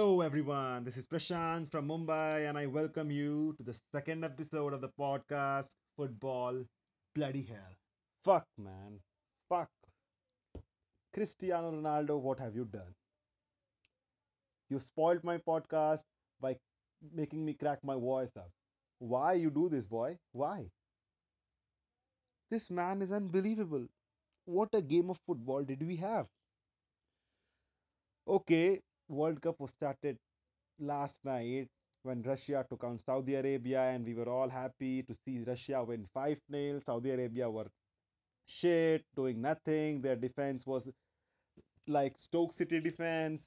[0.00, 0.82] Hello, everyone.
[0.82, 4.88] This is Prashant from Mumbai, and I welcome you to the second episode of the
[4.98, 6.64] podcast Football
[7.14, 7.74] Bloody Hell.
[8.24, 8.98] Fuck, man.
[9.50, 9.68] Fuck.
[11.12, 12.94] Cristiano Ronaldo, what have you done?
[14.70, 16.00] You spoiled my podcast
[16.40, 16.56] by
[17.14, 18.50] making me crack my voice up.
[19.00, 20.16] Why you do this, boy?
[20.32, 20.64] Why?
[22.50, 23.84] This man is unbelievable.
[24.46, 26.26] What a game of football did we have?
[28.26, 28.80] Okay,
[29.10, 30.16] World Cup was started
[30.78, 31.66] last night
[32.04, 36.06] when Russia took on Saudi Arabia, and we were all happy to see Russia win
[36.14, 36.80] 5 nil.
[36.86, 37.66] Saudi Arabia were
[38.46, 40.00] shit, doing nothing.
[40.00, 40.88] Their defense was
[41.88, 43.44] like Stoke City defense.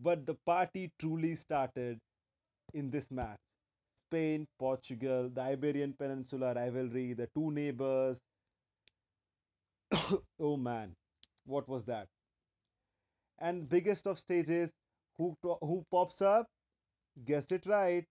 [0.00, 1.98] But the party truly started
[2.74, 3.38] in this match.
[3.94, 8.18] Spain, Portugal, the Iberian Peninsula rivalry, the two neighbors.
[10.40, 10.94] oh man,
[11.46, 12.08] what was that?
[13.38, 14.70] And biggest of stages,
[15.16, 16.46] who who pops up?
[17.24, 18.04] Guessed it right,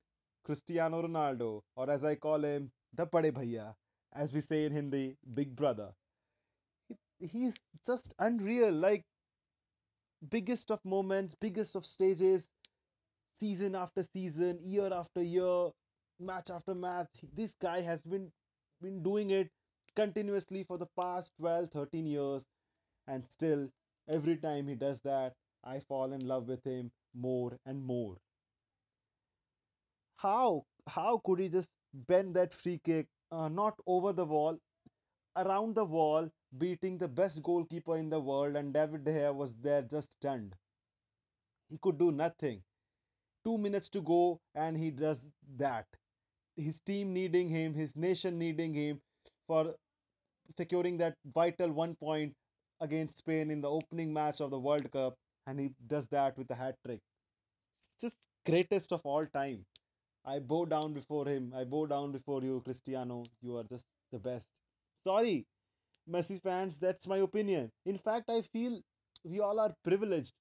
[0.43, 3.75] Cristiano Ronaldo, or as I call him, the Pade Bhaiya,
[4.13, 5.93] as we say in Hindi, Big Brother.
[7.19, 7.53] He's
[7.85, 9.03] just unreal, like
[10.29, 12.49] biggest of moments, biggest of stages,
[13.39, 15.69] season after season, year after year,
[16.19, 17.09] match after match.
[17.33, 18.31] This guy has been
[18.81, 19.49] been doing it
[19.95, 22.45] continuously for the past 12, 13 years,
[23.07, 23.69] and still,
[24.07, 28.17] every time he does that, I fall in love with him more and more.
[30.17, 34.59] How how could he just bend that free kick, uh, not over the wall,
[35.35, 39.55] around the wall, beating the best goalkeeper in the world, and David De Gea was
[39.57, 40.55] there just stunned.
[41.69, 42.63] He could do nothing.
[43.43, 45.25] Two minutes to go, and he does
[45.57, 45.87] that.
[46.55, 49.01] His team needing him, his nation needing him
[49.47, 49.75] for
[50.57, 52.35] securing that vital one point
[52.81, 55.16] against Spain in the opening match of the World Cup,
[55.47, 57.02] and he does that with a hat trick.
[57.80, 59.66] It's just greatest of all time.
[60.25, 61.53] I bow down before him.
[61.56, 63.25] I bow down before you, Cristiano.
[63.41, 64.46] You are just the best.
[65.03, 65.46] Sorry,
[66.09, 67.72] Messi fans, that's my opinion.
[67.86, 68.81] In fact, I feel
[69.24, 70.34] we all are privileged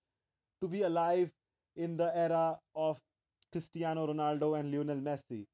[0.61, 1.31] to be alive
[1.77, 3.01] in the era of
[3.53, 5.47] Cristiano Ronaldo and Lionel Messi.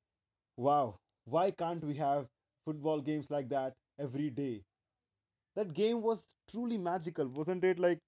[0.57, 2.29] Wow, why can't we have
[2.65, 4.63] football games like that every day?
[5.55, 7.79] That game was truly magical, wasn't it?
[7.79, 8.01] Like,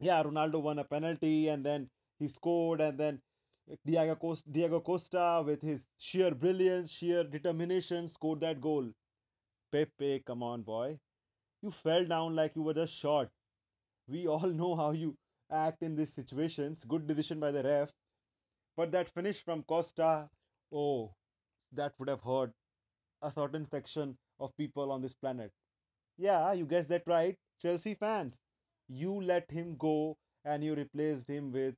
[0.00, 3.20] yeah, Ronaldo won a penalty and then he scored, and then
[3.86, 8.92] Diego Costa, Diego Costa with his sheer brilliance, sheer determination, scored that goal.
[9.72, 10.98] Pepe, come on, boy.
[11.62, 13.30] You fell down like you were just shot.
[14.08, 15.16] We all know how you
[15.50, 16.84] act in these situations.
[16.84, 17.92] Good decision by the ref.
[18.76, 20.30] But that finish from Costa,
[20.72, 21.14] oh,
[21.72, 22.52] that would have hurt
[23.22, 25.52] a certain section of people on this planet.
[26.18, 27.38] Yeah, you guessed that right.
[27.62, 28.42] Chelsea fans.
[28.88, 31.76] You let him go and you replaced him with,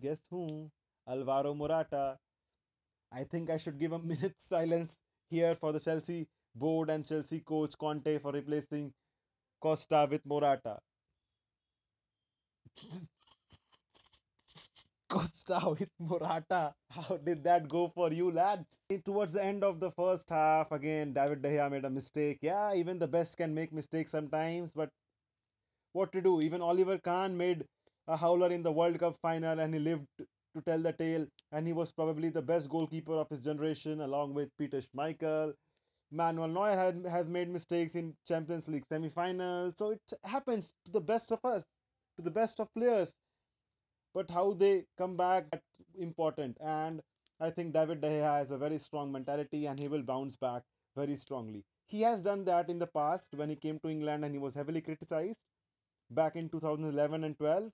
[0.00, 0.68] guess who?
[1.08, 2.18] Alvaro Morata.
[3.12, 4.98] I think I should give a minute's silence
[5.30, 8.92] here for the Chelsea board and Chelsea coach Conte for replacing
[9.60, 10.78] Costa with Morata.
[15.10, 16.74] Costa with Morata.
[16.90, 18.64] How did that go for you, lads?
[19.04, 22.38] Towards the end of the first half, again, David De Gea made a mistake.
[22.40, 24.90] Yeah, even the best can make mistakes sometimes, but
[25.92, 26.40] what to do?
[26.40, 27.64] Even Oliver Kahn made
[28.08, 31.26] a howler in the World Cup final and he lived to tell the tale.
[31.52, 35.54] And he was probably the best goalkeeper of his generation, along with Peter Schmeichel.
[36.12, 39.74] Manuel Neuer had, has made mistakes in Champions League semi-finals.
[39.76, 41.64] So it happens to the best of us,
[42.16, 43.19] to the best of players.
[44.14, 45.46] But how they come back,
[45.98, 46.56] important.
[46.60, 47.00] And
[47.40, 50.62] I think David De Gea has a very strong mentality and he will bounce back
[50.96, 51.64] very strongly.
[51.86, 54.54] He has done that in the past when he came to England and he was
[54.54, 55.38] heavily criticized
[56.10, 57.70] back in 2011 and 12.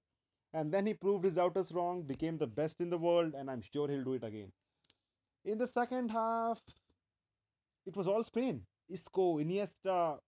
[0.54, 3.62] And then he proved his doubters wrong, became the best in the world, and I'm
[3.62, 4.52] sure he'll do it again.
[5.44, 6.60] In the second half,
[7.86, 8.62] it was all Spain.
[8.88, 10.18] Isco, Iniesta,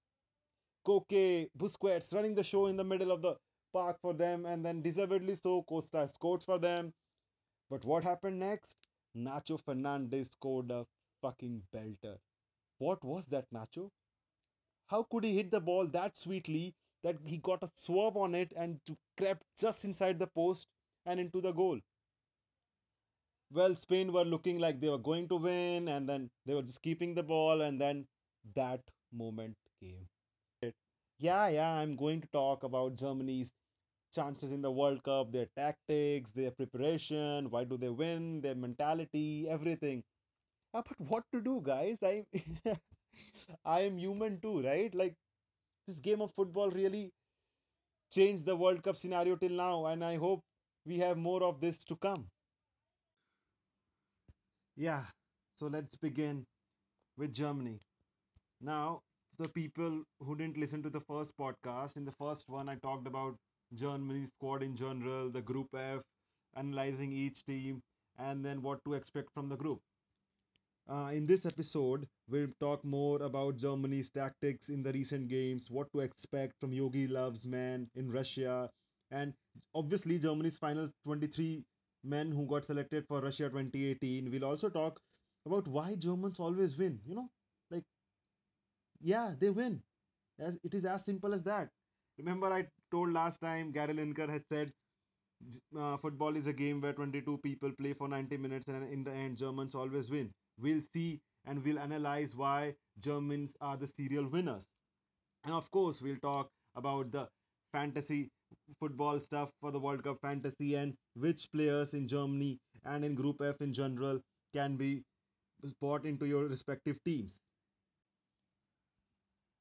[0.87, 3.37] Koke, Busquets running the show in the middle of the
[3.72, 6.92] park for them, and then deservedly so, Costa scored for them.
[7.70, 8.76] But what happened next?
[9.16, 10.86] Nacho Fernandez scored a
[11.22, 12.18] fucking belter.
[12.78, 13.90] What was that, Nacho?
[14.86, 16.74] How could he hit the ball that sweetly
[17.04, 18.80] that he got a swerve on it and
[19.16, 20.66] crept just inside the post
[21.06, 21.80] and into the goal?
[23.50, 26.80] Well, Spain were looking like they were going to win, and then they were just
[26.82, 28.06] keeping the ball, and then
[28.54, 28.80] that
[29.12, 30.08] moment came.
[31.18, 33.52] Yeah, yeah, I'm going to talk about Germany's
[34.14, 39.46] chances in the World Cup, their tactics, their preparation, why do they win, their mentality,
[39.48, 40.04] everything.
[40.74, 41.98] Ah, but what to do, guys?
[42.02, 42.24] I
[43.64, 44.94] I am human too, right?
[44.94, 45.14] Like
[45.88, 47.12] this game of football really
[48.10, 50.44] changed the World Cup scenario till now, and I hope
[50.84, 52.30] we have more of this to come.
[54.76, 55.04] Yeah,
[55.56, 56.46] so let's begin
[57.16, 57.80] with Germany.
[58.60, 59.02] Now,
[59.38, 63.06] the people who didn't listen to the first podcast, in the first one, I talked
[63.06, 63.37] about
[63.75, 66.02] Germany's squad in general, the Group F,
[66.56, 67.82] analyzing each team,
[68.19, 69.81] and then what to expect from the group.
[70.88, 75.90] Uh, in this episode, we'll talk more about Germany's tactics in the recent games, what
[75.93, 78.70] to expect from Jogi Löw's men in Russia,
[79.11, 79.35] and
[79.75, 81.64] obviously Germany's final 23
[82.05, 84.31] men who got selected for Russia 2018.
[84.31, 85.00] We'll also talk
[85.46, 87.00] about why Germans always win.
[87.06, 87.31] You know,
[89.00, 89.82] yeah, they win.
[90.38, 91.68] As it is as simple as that.
[92.18, 94.72] Remember, I told last time Gary Lineker had said
[95.78, 99.12] uh, football is a game where 22 people play for 90 minutes and in the
[99.12, 100.30] end Germans always win.
[100.58, 104.64] We'll see and we'll analyze why Germans are the serial winners.
[105.44, 107.28] And of course, we'll talk about the
[107.72, 108.30] fantasy
[108.80, 113.40] football stuff for the World Cup fantasy and which players in Germany and in Group
[113.42, 114.20] F in general
[114.54, 115.02] can be
[115.80, 117.40] brought into your respective teams.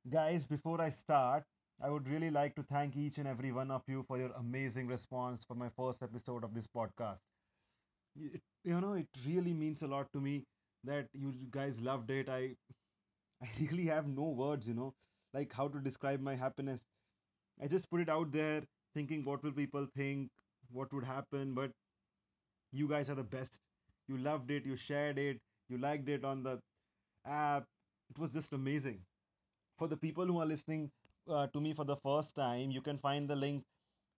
[0.10, 1.44] Guys, before I start,
[1.82, 4.88] I would really like to thank each and every one of you for your amazing
[4.88, 7.20] response for my first episode of this podcast.
[8.16, 10.44] It, you know, it really means a lot to me
[10.84, 12.30] that you guys loved it.
[12.30, 12.56] I
[13.44, 14.94] I really have no words, you know,
[15.34, 16.82] like how to describe my happiness.
[17.62, 18.64] I just put it out there
[18.96, 20.30] thinking what will people think,
[20.72, 21.72] what would happen, but
[22.72, 23.60] you guys are the best.
[24.08, 25.40] You loved it, you shared it,
[25.70, 26.60] you liked it on the
[27.26, 27.66] app.
[28.10, 29.02] It was just amazing.
[29.78, 30.92] For the people who are listening
[31.30, 33.64] uh, to me for the first time, you can find the link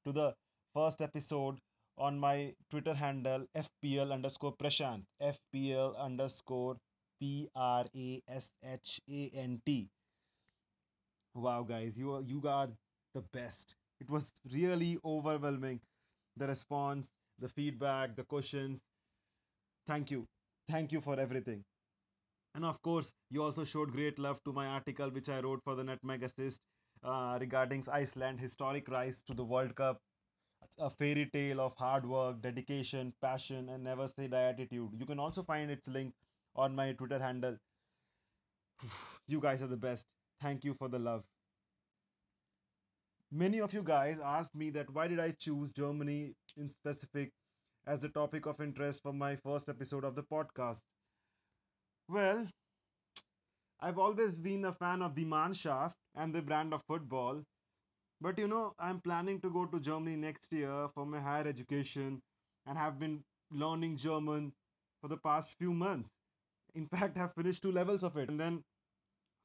[0.06, 0.36] to the
[0.74, 1.60] first episode
[1.98, 5.06] on my Twitter handle FPL underscore Prashant.
[5.22, 6.78] FPL underscore
[7.20, 9.90] P R A S H A N T.
[11.34, 12.70] Wow, guys, you are you are
[13.16, 13.74] the best.
[14.00, 15.82] It was really overwhelming.
[16.38, 17.10] The response,
[17.40, 18.82] the feedback, the questions.
[19.88, 20.26] Thank you.
[20.70, 21.64] Thank you for everything.
[22.54, 25.75] And of course, you also showed great love to my article, which I wrote for
[25.75, 26.62] the Nutmeg Assist
[27.04, 30.00] uh, regarding Iceland historic rise to the World Cup.
[30.80, 34.92] A fairy tale of hard work, dedication, passion, and never say die attitude.
[35.00, 36.13] You can also find its link
[36.56, 37.57] on my Twitter handle.
[39.28, 40.06] You guys are the best.
[40.42, 41.24] Thank you for the love.
[43.31, 47.34] Many of you guys asked me that why did I choose Germany in specific
[47.88, 50.81] as the topic of interest for my first episode of the podcast.
[52.10, 52.50] Well,
[53.82, 57.44] I've always been a fan of the Mannschaft and the brand of football,
[58.22, 62.22] but you know, I'm planning to go to Germany next year for my higher education
[62.68, 64.54] and have been learning German
[65.02, 66.12] for the past few months.
[66.76, 68.30] In fact, I've finished two levels of it.
[68.30, 68.64] And then,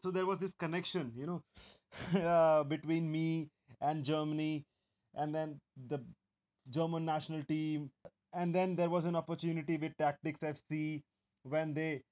[0.03, 1.43] so there was this connection, you know,
[2.21, 3.49] uh, between me
[3.81, 4.65] and Germany,
[5.15, 5.99] and then the
[6.71, 7.91] German national team.
[8.33, 11.03] And then there was an opportunity with Tactics FC
[11.45, 12.03] when they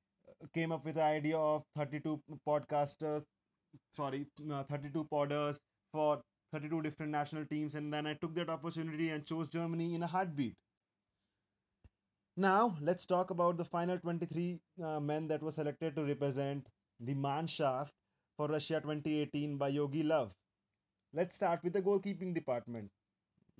[0.55, 3.25] came up with the idea of 32 podcasters,
[3.93, 5.56] sorry, no, 32 podders
[5.93, 6.21] for
[6.53, 7.75] 32 different national teams.
[7.75, 10.55] And then I took that opportunity and chose Germany in a heartbeat.
[12.37, 16.67] Now, let's talk about the final 23 uh, men that were selected to represent
[17.01, 17.91] the Mannschaft
[18.37, 20.31] for Russia 2018 by Jogi Löw.
[21.13, 22.91] Let's start with the goalkeeping department.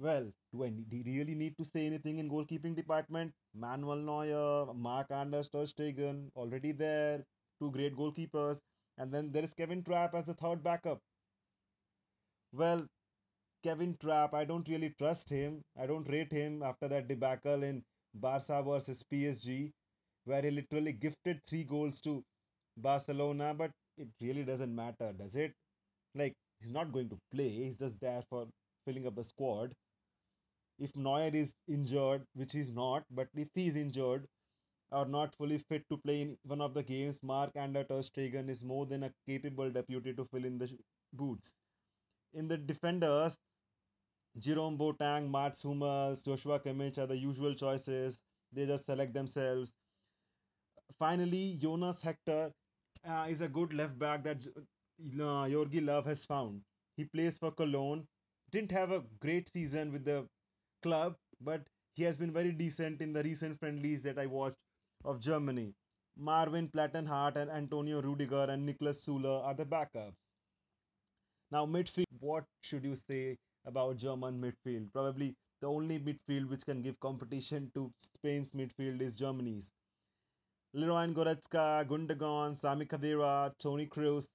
[0.03, 3.33] Well, do I need, really need to say anything in goalkeeping department?
[3.55, 7.25] Manuel Neuer, Mark Anders ter Stegen, already there,
[7.59, 8.61] two great goalkeepers,
[8.99, 11.01] and then there is Kevin Trapp as the third backup.
[12.53, 12.87] Well,
[13.63, 15.63] Kevin Trapp, I don't really trust him.
[15.77, 19.73] I don't rate him after that debacle in Barca versus PSG,
[20.25, 22.25] where he literally gifted three goals to
[22.77, 25.55] Barcelona, but it really doesn't matter, does it?
[26.15, 28.49] Like, he's not going to play, he's just there for
[28.87, 29.75] filling up the squad.
[30.79, 34.29] If Neuer is injured, which he's not, but if he's injured
[34.93, 38.49] or not fully fit to play in one of the games, Mark Ander ter Stegen
[38.49, 40.71] is more than a capable deputy to fill in the
[41.13, 41.53] boots.
[42.35, 43.37] In the defenders,
[44.39, 48.19] Jerome Boateng, Mats Hummels, Joshua Kimmich are the usual choices.
[48.53, 49.73] They just select themselves.
[50.99, 52.53] Finally, Jonas Hector
[53.07, 56.63] uh, is a good left back that uh, Jogi Löw has found.
[56.97, 58.07] He plays for Cologne.
[58.51, 60.27] Didn't have a great season with the
[60.83, 61.63] club, but
[61.95, 64.59] he has been very decent in the recent friendlies that I watched
[65.05, 65.75] of Germany.
[66.17, 70.15] Marvin Plattenhardt and Antonio Rudiger and Niklas Süle are the backups.
[71.53, 74.93] Now, midfield, what should you say about German midfield?
[74.93, 79.73] Probably the only midfield which can give competition to Spain's midfield is Germany's.
[80.75, 84.29] Leroy Goretzka, Gundogan, Sami Khedira, Toni Kroos.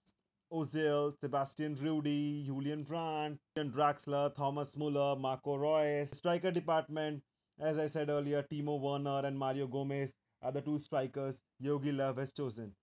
[0.52, 6.10] Ozil, Sebastian Rudy, Julian Brandt, Draxler, Thomas Muller, Marco Reus.
[6.12, 7.22] Striker department,
[7.60, 12.18] as I said earlier, Timo Werner and Mario Gomez are the two strikers Jogi Löw
[12.18, 12.74] has chosen.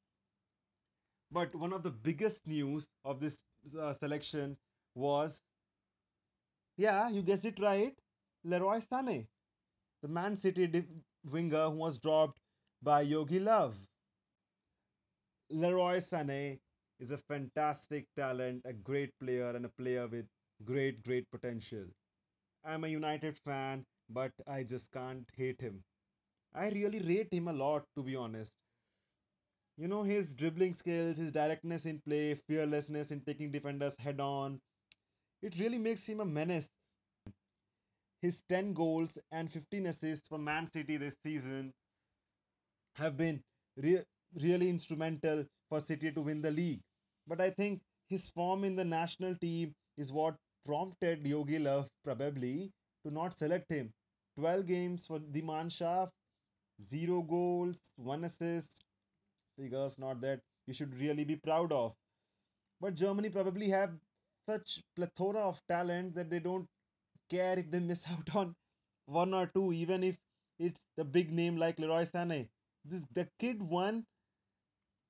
[1.31, 3.37] But one of the biggest news of this
[3.81, 4.57] uh, selection
[4.95, 5.41] was,
[6.77, 7.95] yeah, you guessed it right,
[8.45, 9.27] Leroy Sané,
[10.03, 10.91] the Man City div-
[11.25, 12.39] winger who was dropped
[12.83, 13.73] by Jogi Löw.
[15.51, 16.59] Leroy Sané
[17.01, 20.27] is a fantastic talent, a great player, and a player with
[20.65, 21.87] great, great potential.
[22.65, 25.83] I'm a United fan, but I just can't hate him.
[26.55, 28.53] I really rate him a lot, to be honest.
[29.77, 34.61] You know, his dribbling skills, his directness in play, fearlessness in taking defenders head on,
[35.43, 36.69] it really makes him a menace.
[38.23, 41.73] His 10 goals and 15 assists for Man City this season
[42.95, 43.43] have been
[43.77, 44.05] re-
[44.43, 46.81] really instrumental for City to win the league.
[47.27, 50.37] But I think his form in the national team is what
[50.67, 52.73] prompted Jogi Löw probably
[53.05, 53.93] to not select him.
[54.39, 56.11] 12 games for the Mannschaft,
[56.83, 58.85] zero goals, one assist,
[59.59, 61.93] figures not that you should really be proud of.
[62.81, 63.99] But Germany probably have
[64.47, 66.69] such plethora of talent that they don't
[67.31, 68.55] care if they miss out on
[69.07, 70.17] one or two, even if
[70.59, 72.49] it's the big name like Leroy Sané.
[72.85, 74.05] This the kid won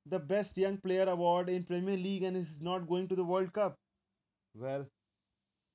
[0.06, 3.52] the best young player award in Premier League and is not going to the World
[3.52, 3.74] Cup.
[4.54, 4.86] Well,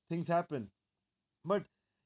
[0.09, 0.69] things happen.
[1.45, 1.63] But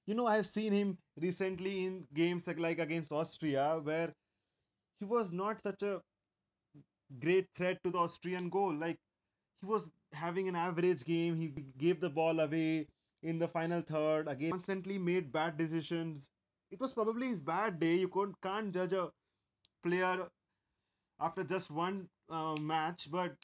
[0.08, 4.14] you know, I've seen him recently in games like against Austria where
[5.00, 6.02] he was not such a
[7.20, 8.74] great threat to the Austrian goal.
[8.74, 8.98] Like
[9.62, 11.36] he was having an average game.
[11.36, 12.88] He gave the ball away
[13.24, 14.28] in the final third.
[14.28, 16.30] Again, constantly made bad decisions.
[16.72, 17.96] It was probably his bad day.
[17.96, 18.10] You
[18.42, 19.10] can't judge a
[19.84, 20.28] player
[21.20, 23.36] after just one uh, match, but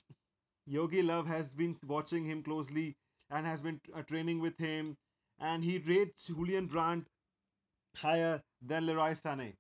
[0.69, 2.95] Jogi Löw has been watching him closely
[3.29, 4.97] and has been uh, training with him,
[5.39, 7.07] and he rates Julian Brandt
[7.95, 9.55] higher than Leroy Sané.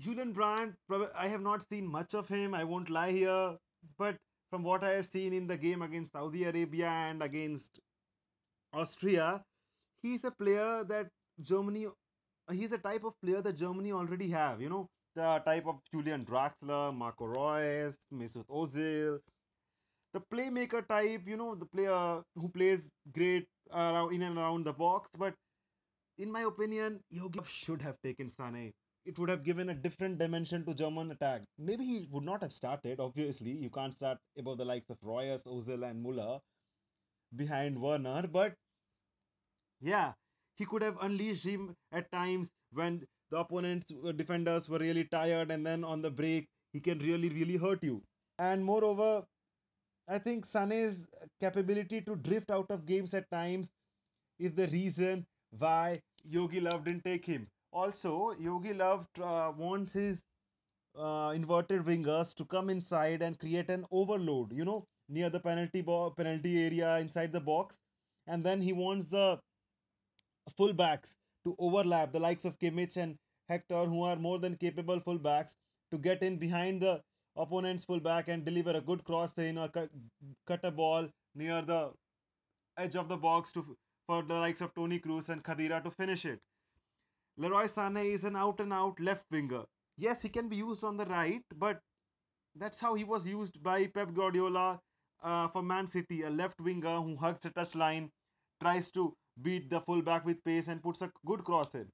[0.00, 0.76] Julian Brandt,
[1.16, 2.54] I have not seen much of him.
[2.54, 3.56] I won't lie here,
[3.98, 4.16] but
[4.50, 7.80] from what I have seen in the game against Saudi Arabia and against
[8.74, 9.42] Austria,
[10.02, 11.08] he's a player that
[11.40, 11.88] Germany.
[12.50, 14.60] He's a type of player that Germany already have.
[14.60, 19.18] You know, the type of Julian Draxler, Marco Reus, Mesut Ozil,
[20.12, 21.22] the playmaker type.
[21.26, 25.10] You know, the player who plays great around in and around the box.
[25.18, 25.34] But
[26.18, 28.72] in my opinion, Jogi should have taken Sane.
[29.04, 31.42] It would have given a different dimension to German attack.
[31.58, 33.00] Maybe he would not have started.
[33.00, 36.38] Obviously, you can't start above the likes of Reus, Ozil, and Muller
[37.36, 38.26] behind Werner.
[38.26, 38.54] But
[39.80, 40.12] yeah,
[40.56, 45.50] he could have unleashed him at times when the opponent's uh, defenders were really tired,
[45.50, 48.02] and then on the break, he can really, really hurt you.
[48.38, 49.24] And moreover,
[50.08, 51.04] I think Sane's
[51.40, 53.68] capability to drift out of games at times
[54.38, 55.26] is the reason
[55.58, 56.00] why
[56.30, 57.46] Jogi Löw didn't take him.
[57.72, 60.22] Also, Jogi Löw uh, wants his
[60.98, 65.82] uh, inverted wingers to come inside and create an overload, you know, near the penalty
[65.82, 67.78] bo- penalty area inside the box,
[68.26, 69.38] and then he wants the
[70.58, 73.16] fullbacks to overlap the likes of Kimmich and
[73.48, 75.56] Hector, who are more than capable fullbacks,
[75.90, 77.00] to get in behind the
[77.36, 79.90] opponent's fullback and deliver a good cross in or cut,
[80.46, 81.92] cut a ball near the
[82.78, 86.24] edge of the box to for the likes of Toni Kroos and Khedira to finish
[86.24, 86.40] it.
[87.36, 89.64] Leroy Sané is an out and out left winger.
[89.96, 91.80] Yes, he can be used on the right, but
[92.56, 94.78] that's how he was used by Pep Guardiola
[95.22, 98.10] uh, for Man City, a left winger who hugs the touchline,
[98.60, 101.88] tries to beat the fullback with pace and puts a good cross in.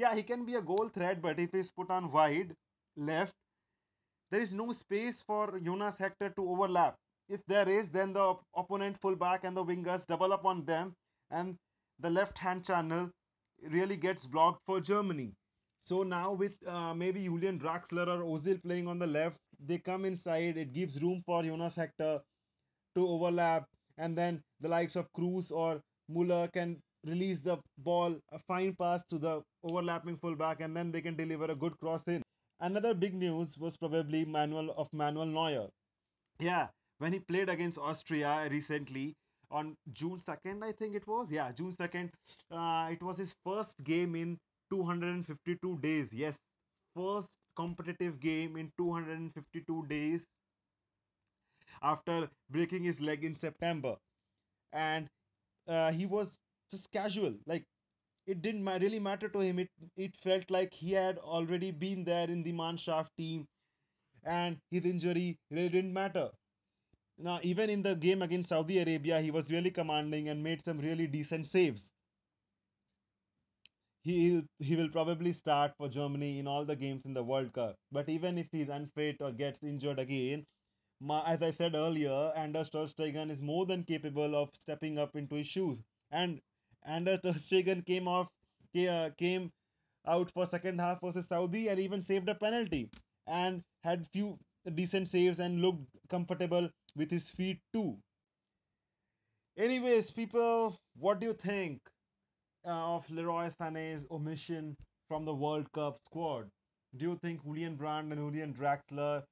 [0.00, 2.54] Yeah, he can be a goal threat, but if he's put on wide
[2.96, 3.34] left,
[4.30, 6.94] there is no space for Jonas Hector to overlap.
[7.28, 10.94] If there is, then the op- opponent fullback and the wingers double up on them,
[11.30, 11.54] and
[11.98, 13.10] the left hand channel
[13.62, 15.34] really gets blocked for Germany.
[15.84, 20.06] So now with uh, maybe Julian Draxler or Ozil playing on the left, they come
[20.06, 20.56] inside.
[20.56, 22.20] It gives room for Jonas Hector
[22.94, 23.66] to overlap,
[23.98, 29.02] and then the likes of Kroos or Muller can release the ball, a fine pass
[29.10, 32.22] to the overlapping fullback, and then they can deliver a good cross in.
[32.60, 35.68] Another big news was probably Manuel of Manuel Neuer.
[36.38, 39.14] Yeah, when he played against Austria recently
[39.50, 41.30] on June 2nd, I think it was.
[41.30, 42.10] Yeah, June 2nd.
[42.50, 44.38] Uh, it was his first game in
[44.70, 46.08] 252 days.
[46.12, 46.36] Yes,
[46.94, 50.20] first competitive game in 252 days
[51.82, 53.96] after breaking his leg in September.
[54.72, 55.08] And
[55.68, 56.36] uh, he was
[56.70, 57.34] just casual.
[57.46, 57.64] Like,
[58.26, 59.58] it didn't really matter to him.
[59.60, 63.46] It, it felt like he had already been there in the Mannschaft team
[64.24, 66.30] and his injury really didn't matter
[67.18, 70.78] Now, even in the game against Saudi Arabia, he was really commanding and made some
[70.80, 71.92] really decent saves.
[74.02, 77.76] He he will probably start for Germany in all the games in the World Cup.
[77.90, 80.44] But even if he's unfit or gets injured again,
[81.26, 85.46] as I said earlier, Anders ter is more than capable of stepping up into his
[85.48, 85.80] shoes.
[86.10, 86.40] And
[86.84, 88.28] Anders ter Stegen came off,
[88.76, 89.50] uh, came
[90.06, 92.90] out for second half versus Saudi and even saved a penalty
[93.26, 94.38] and had few
[94.74, 97.98] decent saves and looked comfortable with his feet too.
[99.56, 101.80] Anyways, people, what do you think
[102.66, 104.76] uh, of Leroy Sané's omission
[105.08, 106.50] from the World Cup squad?
[106.96, 109.22] Do you think Julian Brandt and Julian Draxler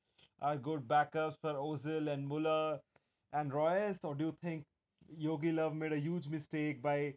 [0.41, 2.79] are good backups for Ozil and Muller
[3.33, 4.65] and Reus, or do you think
[5.19, 7.15] Jogi Löw made a huge mistake by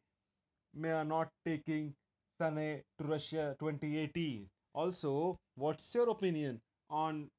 [0.73, 1.93] may are not taking
[2.39, 4.47] Sané to Russia 2018?
[4.73, 6.59] Also, what's your opinion
[6.89, 7.29] on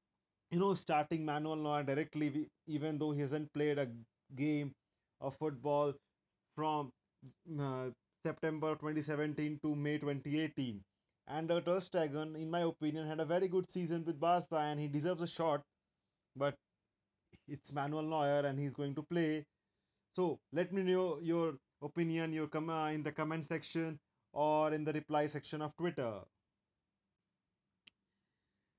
[0.50, 3.88] you know starting Manuel Neuer directly, even though he hasn't played a
[4.36, 4.72] game
[5.20, 5.92] of football
[6.56, 6.92] from
[7.60, 7.90] uh,
[8.24, 10.80] September 2017 to May 2018?
[11.28, 14.80] And uh, Ter Stegen, in my opinion, had a very good season with Barca, and
[14.80, 15.62] he deserves a shot.
[16.36, 16.54] But
[17.48, 19.44] it's Manuel Neuer, and he's going to play.
[20.14, 23.98] So let me know your opinion, your com- uh, in the comment section
[24.32, 26.20] or in the reply section of Twitter.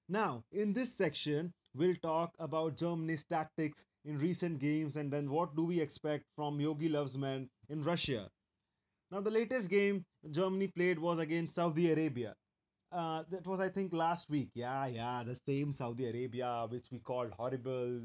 [0.09, 5.55] Now, in this section, we'll talk about Germany's tactics in recent games and then what
[5.55, 8.29] do we expect from Jogi Löw's men in Russia.
[9.11, 12.35] Now, the latest game Germany played was against Saudi Arabia.
[12.91, 14.49] Uh, that was, I think, last week.
[14.53, 18.01] Yeah, yeah, the same Saudi Arabia, which we called horrible,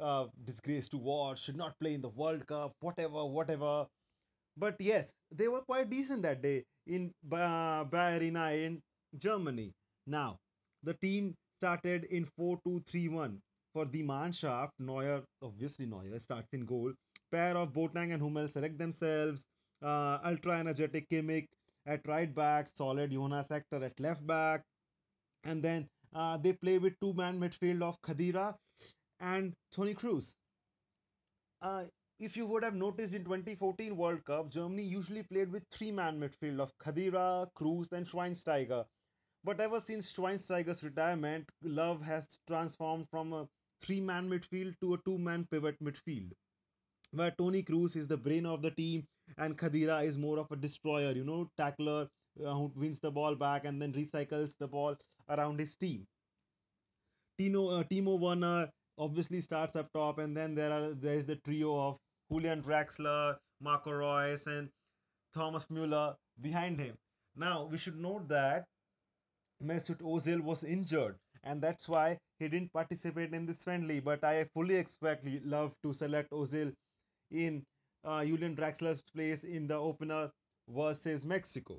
[0.00, 3.86] uh, disgrace to watch, should not play in the World Cup, whatever, whatever.
[4.60, 8.80] But yes, they were quite decent that day in Ba- Bayer Arena in
[9.18, 9.72] Germany.
[10.06, 10.36] Now,
[10.82, 13.38] the team started in 4-2-3-1.
[13.72, 16.92] For the Mannschaft, Neuer, obviously Neuer, starts in goal.
[17.32, 19.44] Pair of Boateng and Hummel select themselves.
[19.82, 21.46] Uh, ultra energetic Kimmich
[21.86, 24.62] at right back, solid Jonas Hector at left back.
[25.44, 28.54] And then uh, they play with two man midfield of Khedira
[29.20, 30.32] and Toni Kroos.
[31.62, 31.84] Uh,
[32.20, 36.60] if you would have noticed in 2014 World Cup, Germany usually played with three-man midfield
[36.60, 38.84] of Khedira, Kroos, and Schweinsteiger.
[39.42, 43.48] But ever since Schweinsteiger's retirement, Löw has transformed from a
[43.82, 46.30] three-man midfield to a two-man pivot midfield,
[47.12, 49.06] where Toni Kroos is the brain of the team
[49.38, 52.06] and Khedira is more of a destroyer, you know, tackler
[52.44, 54.94] uh, who wins the ball back and then recycles the ball
[55.30, 56.06] around his team.
[57.38, 61.36] Tino, uh, Timo Werner obviously starts up top, and then there are there is the
[61.36, 61.96] trio of
[62.30, 64.68] Julian Draxler, Marco Reus, and
[65.34, 66.96] Thomas Müller behind him.
[67.36, 68.64] Now we should note that
[69.62, 74.00] Mesut Ozil was injured, and that's why he didn't participate in this friendly.
[74.00, 76.72] But I fully expect Löw to select Ozil
[77.30, 77.62] in
[78.04, 80.30] uh, Julian Draxler's place in the opener
[80.68, 81.78] versus Mexico.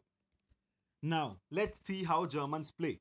[1.01, 2.99] Now let's see how Germans play.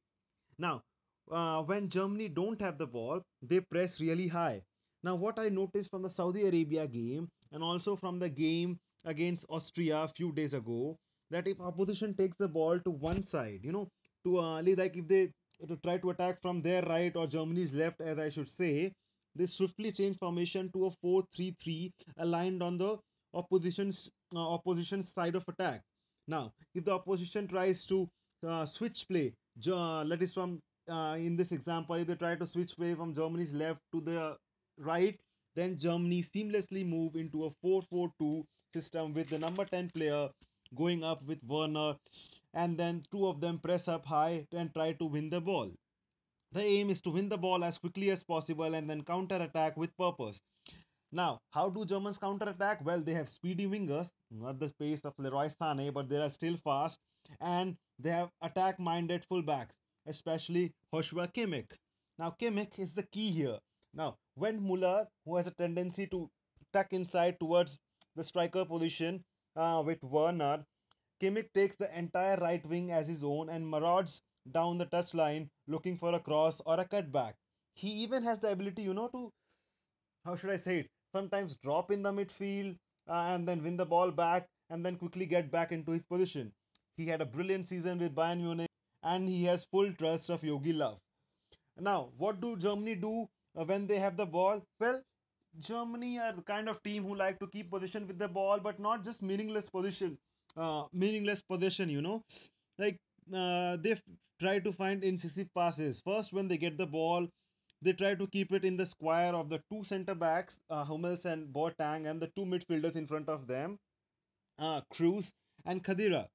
[0.58, 0.82] Now,
[1.30, 4.62] uh, when Germany don't have the ball, they press really high.
[5.02, 9.46] Now, what I noticed from the Saudi Arabia game and also from the game against
[9.48, 10.96] Austria a few days ago,
[11.30, 13.88] that if opposition takes the ball to one side, you know,
[14.24, 15.30] to uh, like if they
[15.68, 18.92] to try to attack from their right or Germany's left, as I should say,
[19.34, 22.96] they swiftly change formation to a four-three-three aligned on the
[23.34, 25.82] opposition's uh, opposition's side of attack.
[26.26, 28.08] Now, if the opposition tries to
[28.46, 29.68] uh, switch play Ge-
[30.10, 30.60] that is from
[30.90, 34.36] uh, in this example, if they try to switch play from Germany's left to the
[34.78, 35.18] right,
[35.56, 40.28] then Germany seamlessly move into a 4-4-2 system with the number 10 player
[40.76, 41.96] going up with Werner,
[42.54, 45.70] and then two of them press up high and try to win the ball.
[46.52, 49.76] The aim is to win the ball as quickly as possible and then counter attack
[49.76, 50.40] with purpose.
[51.12, 52.84] Now, how do Germans counter attack?
[52.84, 56.56] Well, they have speedy wingers, not the pace of Leroy Sané, but they are still
[56.62, 56.98] fast,
[57.40, 59.74] and they have attack minded fullbacks,
[60.06, 61.70] especially Joshua Kimmich.
[62.18, 63.58] Now, Kimmich is the key here.
[63.92, 66.30] Now, when Muller, who has a tendency to
[66.72, 67.78] tuck inside towards
[68.16, 69.24] the striker position
[69.56, 70.64] uh, with Werner,
[71.20, 74.22] Kimmich takes the entire right wing as his own and marauds
[74.52, 77.34] down the touchline looking for a cross or a cutback.
[77.74, 79.32] He even has the ability, you know, to
[80.24, 80.90] how should I say it?
[81.12, 82.76] Sometimes drop in the midfield
[83.08, 86.52] uh, and then win the ball back and then quickly get back into his position.
[86.96, 88.70] He had a brilliant season with Bayern Munich
[89.02, 90.98] and he has full trust of Jogi Löw.
[91.78, 94.62] Now, what do Germany do when they have the ball?
[94.78, 95.02] Well,
[95.60, 98.78] Germany are the kind of team who like to keep position with the ball, but
[98.80, 100.18] not just meaningless position,
[100.56, 101.88] uh, meaningless position.
[101.90, 102.22] You know,
[102.78, 102.96] like
[103.34, 104.02] uh, they f-
[104.40, 106.00] try to find incisive passes.
[106.04, 107.28] First, when they get the ball,
[107.82, 111.26] they try to keep it in the square of the two center backs, uh, Hummels
[111.26, 113.78] and Boateng, and the two midfielders in front of them,
[114.58, 115.32] uh, Kroos
[115.66, 116.28] and Khedira.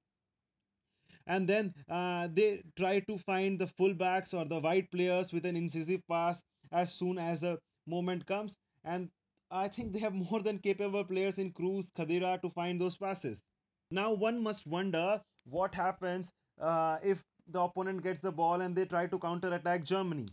[1.28, 5.56] And then uh, they try to find the fullbacks or the wide players with an
[5.56, 8.56] incisive pass as soon as the moment comes.
[8.84, 9.10] And
[9.52, 13.44] I think they have more than capable players in Kroos, Khedira to find those passes.
[13.92, 16.30] Now one must wonder what happens
[16.62, 20.28] uh, if the opponent gets the ball and they try to counter attack Germany.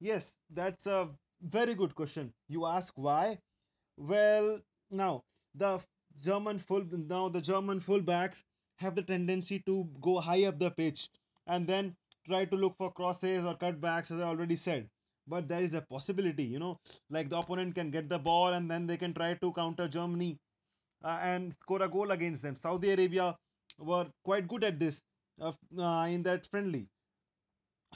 [0.00, 1.08] Yes, that's a
[1.42, 2.32] very good question.
[2.48, 3.38] You ask why?
[3.96, 5.80] Well, now the
[6.20, 8.44] German full now the German fullbacks
[8.76, 11.08] have the tendency to go high up the pitch
[11.46, 14.88] and then try to look for crosses or cutbacks, as I already said.
[15.26, 16.78] But there is a possibility, you know,
[17.10, 20.38] like the opponent can get the ball and then they can try to counter Germany
[21.04, 22.56] uh, and score a goal against them.
[22.56, 23.36] Saudi Arabia
[23.78, 25.00] were quite good at this
[25.40, 26.88] uh, uh, in that friendly.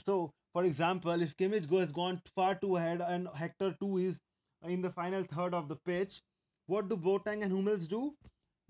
[0.05, 4.19] So, for example, if Kimmich has gone far too ahead and Hector 2 is
[4.65, 6.21] in the final third of the pitch,
[6.67, 8.15] what do Boateng and Hummels do?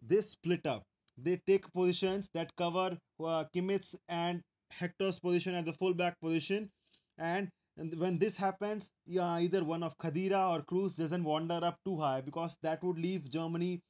[0.03, 0.83] They split up.
[1.17, 6.71] They take positions that cover uh, Kimmich and Hector's position at the fullback position.
[7.19, 11.79] And, and when this happens, yeah, either one of Khedira or Kroos doesn't wander up
[11.85, 13.83] too high because that would leave Germany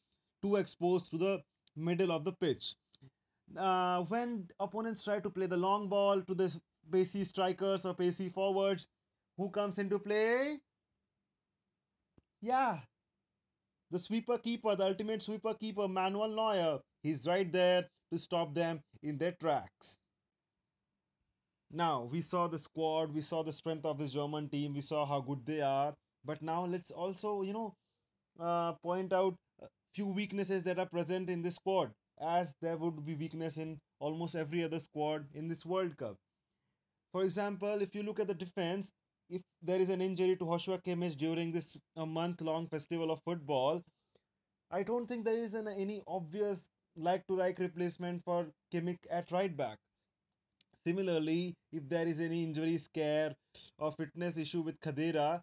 [0.43, 1.43] too exposed to the
[1.77, 2.75] middle of the pitch
[3.57, 8.29] uh, when opponents try to play the long ball to the pacey strikers or pacey
[8.29, 8.87] forwards,
[9.37, 10.59] who comes into play?
[12.41, 12.81] Yeah,
[13.91, 16.81] the sweeper keeper, the ultimate sweeper keeper, Manuel Neuer.
[17.03, 19.99] He's right there to stop them in their tracks.
[21.77, 25.05] Now, we saw the squad, we saw the strength of this German team, we saw
[25.05, 25.93] how good they are.
[26.25, 27.75] But now let's also, you know,
[28.41, 33.05] uh, point out a few weaknesses that are present in this squad, as there would
[33.05, 36.17] be weakness in almost every other squad in this World Cup.
[37.13, 38.95] For example, if you look at the defense,
[39.29, 43.83] if there is an injury to Joshua Kimmich during this a month-long festival of football,
[44.71, 49.77] I don't think there is an, any obvious like-to-like replacement for Kimmich at right back.
[50.87, 53.35] Similarly, if there is any injury scare
[53.79, 55.43] or fitness issue with Khedira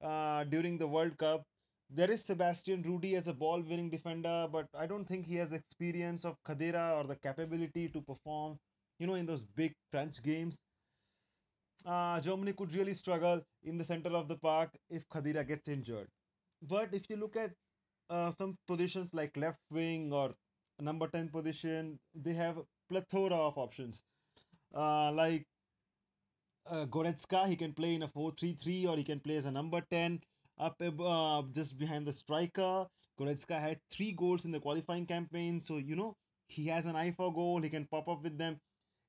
[0.00, 1.42] uh, during the World Cup,
[1.90, 5.56] there is Sebastian Rudy as a ball-winning defender, but I don't think he has the
[5.56, 8.58] experience of Khedira or the capability to perform,
[9.00, 10.54] you know, in those big French games.
[11.84, 16.06] Uh, Germany could really struggle in the center of the park if Khedira gets injured.
[16.62, 17.50] But if you look at
[18.08, 20.34] uh, some positions like left wing or
[20.80, 24.04] number 10 position, they have plethora of options.
[24.76, 25.46] Uh, like
[26.70, 29.80] uh, Goretzka, he can play in a four-three-three, or he can play as a number
[29.90, 30.20] 10
[30.58, 32.86] up uh, just behind the striker.
[33.18, 36.14] Goretzka had three goals in the qualifying campaign, so you know
[36.48, 37.62] he has an eye for goal.
[37.62, 38.60] He can pop up with them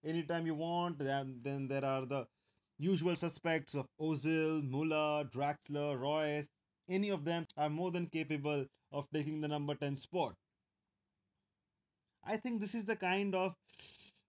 [0.06, 1.00] anytime you want.
[1.00, 2.26] Then, then there are the
[2.80, 6.46] usual suspects of Ozil, Muller, Draxler, Reus.
[6.90, 10.34] Any of them are more than capable of taking the number 10 spot.
[12.24, 13.54] I think this is the kind of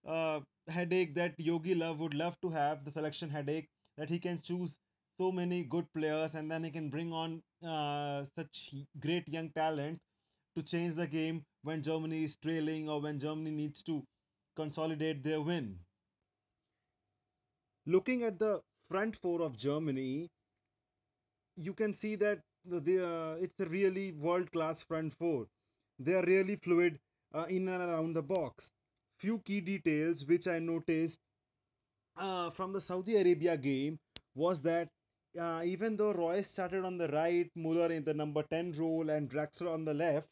[0.08, 4.40] uh, headache that Jogi Löw would love to have, the selection headache, that he can
[4.42, 4.78] choose
[5.18, 10.00] so many good players and then he can bring on uh, such great young talent
[10.56, 14.04] to change the game when Germany is trailing or when Germany needs to
[14.56, 15.78] consolidate their win.
[17.86, 20.30] Looking at the front four of Germany,
[21.56, 25.46] you can see that the, uh, it's a really world class front four.
[25.98, 26.98] They are really fluid
[27.34, 28.70] uh, in and around the box.
[29.18, 31.20] Few key details which I noticed
[32.16, 33.98] uh, from the Saudi Arabia game
[34.34, 34.88] was that
[35.38, 39.30] uh, even though Reus started on the right, Muller in the number 10 role, and
[39.30, 40.26] Draxler on the left,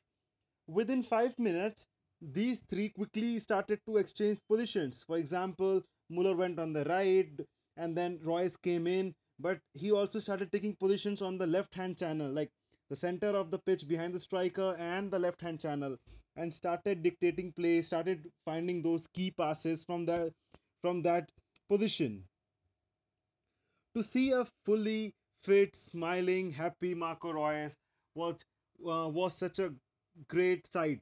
[0.66, 1.86] within five minutes,
[2.20, 5.04] these three quickly started to exchange positions.
[5.06, 7.28] For example, Muller went on the right,
[7.76, 11.98] and then Reus came in, but he also started taking positions on the left hand
[11.98, 12.50] channel, like
[12.88, 15.96] the center of the pitch behind the striker and the left hand channel,
[16.36, 20.32] and started dictating play, started finding those key passes from the
[20.82, 21.30] from that
[21.68, 22.24] position.
[23.94, 27.76] To see a fully fit, smiling, happy Marco Reus
[28.14, 28.36] was
[28.86, 29.74] uh, was such a
[30.28, 31.00] great sight.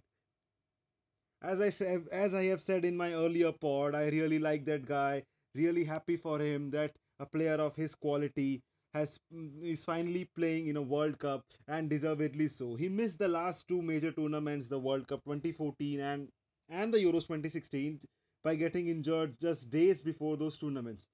[1.42, 4.84] As I said, as I have said in my earlier pod, I really like that
[4.86, 5.22] guy.
[5.54, 8.62] Really happy for him that a player of his quality
[8.94, 12.76] has mm, is finally playing in a World Cup and deservedly so.
[12.76, 16.28] He missed the last two major tournaments, the World Cup 2014 and
[16.70, 18.00] and the Euros 2016,
[18.42, 21.06] by getting injured just days before those tournaments.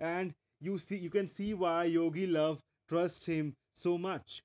[0.00, 4.42] And you see, you can see why Jogi Löw trusts him so much.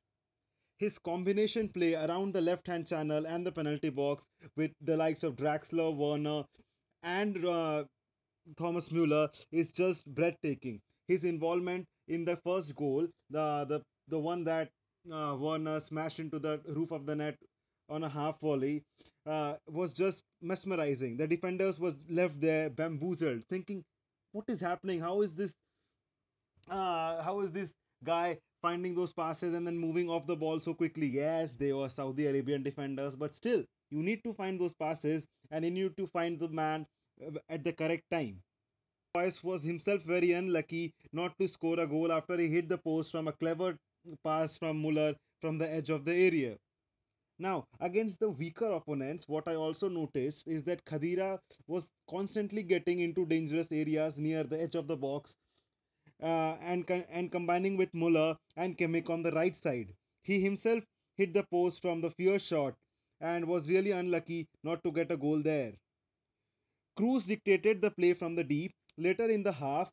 [0.79, 4.25] His combination play around the left hand channel and the penalty box
[4.55, 6.45] with the likes of Draxler, Werner,
[7.03, 7.85] and uh,
[8.57, 10.81] Thomas Muller is just breathtaking.
[11.07, 14.69] His involvement in the first goal, the the the one that
[15.11, 17.37] uh, Werner smashed into the roof of the net
[17.89, 18.83] on a half volley,
[19.27, 21.17] uh, was just mesmerizing.
[21.17, 23.83] The defenders was left there bamboozled, thinking,
[24.31, 24.99] "What is happening?
[25.01, 25.53] How is this?
[26.69, 27.71] Uh, how is this
[28.03, 31.89] guy finding those passes and then moving off the ball so quickly?" Yes, they were
[31.89, 36.07] Saudi Arabian defenders, but still, you need to find those passes and you need to
[36.07, 36.85] find the man
[37.25, 38.41] uh, at the correct time.
[39.15, 43.11] Reus was himself very unlucky not to score a goal after he hit the post
[43.11, 43.77] from a clever
[44.23, 46.57] pass from Muller from the edge of the area.
[47.39, 52.99] Now, against the weaker opponents, what I also noticed is that Khedira was constantly getting
[52.99, 55.35] into dangerous areas near the edge of the box
[56.21, 59.93] uh, and, and combining with Muller and Kimmich on the right side.
[60.23, 60.83] He himself
[61.17, 62.73] hit the post from the fierce shot
[63.21, 65.73] and was really unlucky not to get a goal there.
[66.97, 68.73] Kroos dictated the play from the deep.
[68.97, 69.89] Later in the half,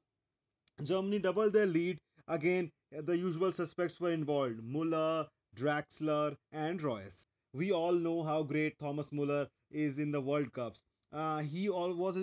[0.82, 1.98] Germany doubled their lead.
[2.28, 7.24] Again, the usual suspects were involved Muller, Draxler, and Reus.
[7.52, 10.80] We all know how great Thomas Muller is in the World Cups.
[11.12, 12.16] Uh, he all was,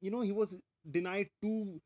[0.00, 0.54] you know, he was
[0.90, 1.80] denied two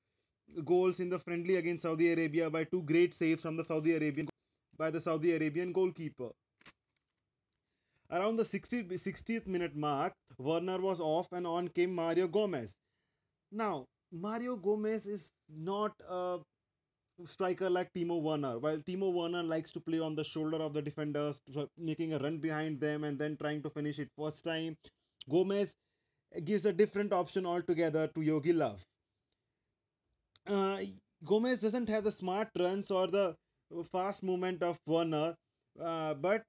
[0.65, 4.29] goals in the friendly against Saudi Arabia by two great saves from the Saudi Arabian
[4.77, 6.31] by the Saudi Arabian goalkeeper.
[8.11, 12.75] Around the 60, 60th minute mark, Werner was off and on came Mario Gomez.
[13.51, 16.39] Now, Mario Gomez is not a
[17.27, 18.59] striker like Timo Werner.
[18.59, 21.41] While Timo Werner likes to play on the shoulder of the defenders,
[21.79, 24.77] making a run behind them and then trying to finish it first time,
[25.31, 25.73] Gomez
[26.45, 28.79] gives a different option altogether to Jogi Löw.
[30.47, 30.83] Uh,
[31.25, 33.35] Gomez doesn't have the smart runs or the
[33.93, 35.35] fast movement of Werner,
[35.83, 36.43] uh, but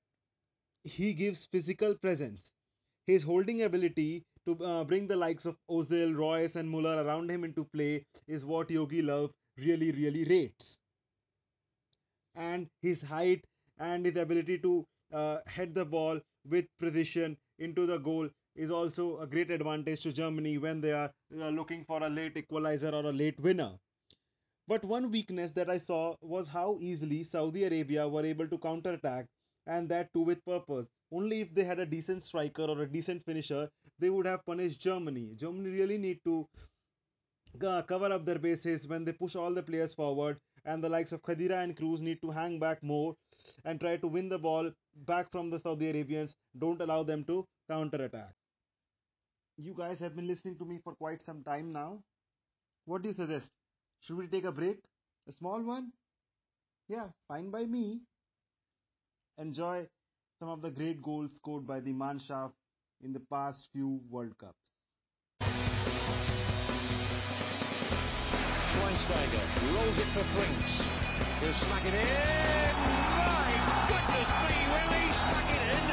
[0.84, 2.52] he gives physical presence.
[3.06, 7.44] His holding ability to uh, bring the likes of Ozil, Reus, and Muller around him
[7.44, 10.78] into play is what Jogi Löw really, really rates.
[12.36, 13.46] And his height
[13.78, 19.20] and his ability to uh, head the ball with precision into the goal is also
[19.20, 23.06] a great advantage to Germany when they are uh, looking for a late equalizer or
[23.06, 23.72] a late winner.
[24.68, 29.26] But one weakness that I saw was how easily Saudi Arabia were able to counterattack
[29.68, 30.88] and that too with purpose.
[31.12, 34.82] Only if they had a decent striker or a decent finisher, they would have punished
[34.82, 35.34] Germany.
[35.36, 36.48] Germany really need to
[37.66, 41.12] uh, cover up their bases when they push all the players forward, and the likes
[41.12, 43.16] of Khedira and Kroos need to hang back more
[43.66, 44.72] and try to win the ball
[45.06, 46.36] back from the Saudi Arabians.
[46.58, 48.34] Don't allow them to counter attack.
[49.58, 52.04] You guys have been listening to me for quite some time now.
[52.86, 53.50] What do you suggest?
[54.02, 54.84] Should we take a break?
[55.28, 55.92] A small one?
[56.88, 58.02] Yeah, fine by me
[59.38, 59.86] enjoy
[60.40, 62.54] some of the great goals scored by the Mannschaft
[63.04, 64.56] in the past few World Cups.
[68.74, 70.74] Schweinsteiger rolls it for Frings.
[71.40, 72.76] He'll smack it in.
[73.28, 73.52] My
[73.88, 75.86] goodness me, will he smack it in?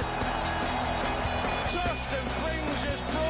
[1.74, 3.29] Justin Frings has brought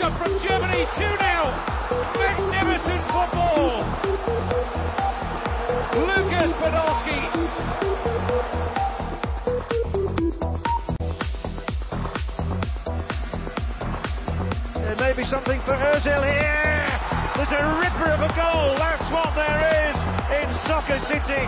[0.00, 1.20] from Germany, 2 0.
[2.16, 3.84] Magnificent football.
[5.92, 7.20] Lucas Podolski.
[14.74, 16.80] There may be something for Ozil here.
[17.36, 18.76] There's a ripper of a goal.
[18.80, 19.96] That's what there is
[20.32, 21.44] in Soccer City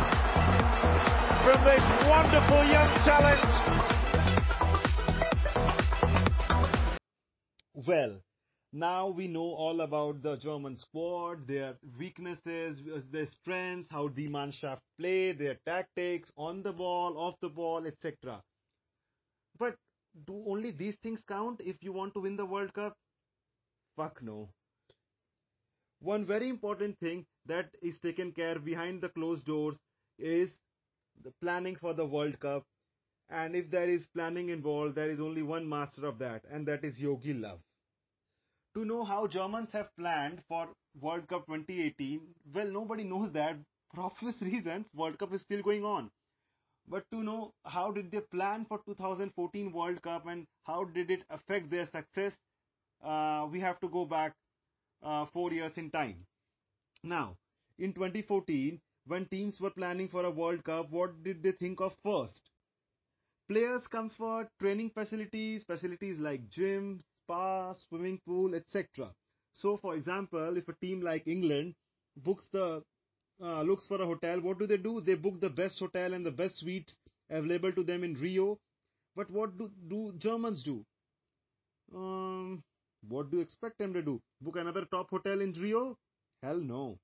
[1.42, 3.51] from this wonderful young talent.
[8.82, 12.80] Now we know all about the German squad, their weaknesses,
[13.12, 18.40] their strengths, how the Mannschaft play, their tactics, on the ball, off the ball, etc.
[19.56, 19.76] But
[20.26, 22.96] do only these things count if you want to win the World Cup?
[23.96, 24.48] Fuck no.
[26.00, 29.76] One very important thing that is taken care behind the closed doors
[30.18, 30.50] is
[31.22, 32.64] the planning for the World Cup.
[33.30, 36.84] And if there is planning involved, there is only one master of that, and that
[36.84, 37.58] is Jogi Löw
[38.74, 40.68] to know how Germans have planned for
[41.00, 43.56] World Cup 2018, well, nobody knows that.
[43.94, 46.10] For obvious reasons, World Cup is still going on.
[46.88, 51.24] but to know how did they plan for 2014 World Cup and how did it
[51.30, 52.32] affect their success,
[53.02, 54.34] uh, we have to go back
[55.02, 56.26] uh, four years in time.
[57.02, 57.36] Now,
[57.78, 61.96] in 2014, when teams were planning for a World Cup, what did they think of
[62.02, 62.50] first?
[63.48, 69.10] Players' comfort, training facilities, facilities like gym, spa, swimming pool, etc.
[69.52, 71.74] So, for example, if a team like England
[72.16, 72.82] books the
[73.42, 75.00] uh, looks for a hotel, what do they do?
[75.00, 76.92] They book the best hotel and the best suite
[77.30, 78.58] available to them in Rio.
[79.16, 80.84] But what do, do Germans do?
[81.94, 82.62] Um,
[83.08, 84.20] what do you expect them to do?
[84.40, 85.96] Book another top hotel in Rio?
[86.42, 86.98] Hell no.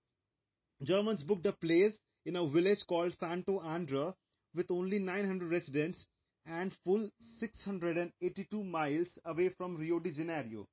[0.82, 4.14] Germans booked a place in a village called Santo Andrea
[4.54, 6.06] with only 900 residents
[6.48, 7.08] and full
[7.38, 10.66] 682 miles away from Rio de Janeiro.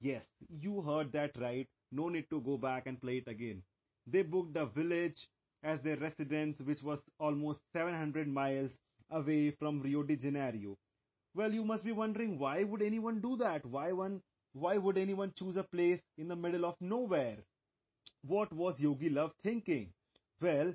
[0.00, 1.68] Yes, you heard that right.
[1.90, 3.62] No need to go back and play it again.
[4.06, 5.28] They booked a village
[5.62, 8.78] as their residence, which was almost 700 miles
[9.10, 10.76] away from Rio de Janeiro.
[11.34, 13.64] Well, you must be wondering why would anyone do that?
[13.66, 14.22] Why one?
[14.52, 17.38] Why would anyone choose a place in the middle of nowhere?
[18.22, 19.92] What was Jogi Löw thinking?
[20.40, 20.74] Well,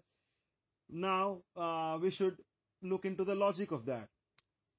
[0.89, 2.38] now uh, we should
[2.82, 4.10] look into the logic of that.